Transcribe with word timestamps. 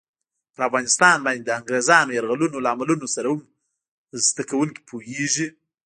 پر 0.53 0.61
افغانستان 0.69 1.17
باندې 1.25 1.43
د 1.45 1.49
انګریزانو 1.59 2.15
یرغلونو 2.17 2.63
لاملونو 2.65 3.07
سره 3.15 3.27
هم 3.31 3.41
زده 4.27 4.43
کوونکي 4.49 4.81
پوهېږي. 4.89 5.47